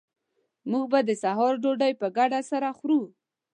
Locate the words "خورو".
2.77-3.01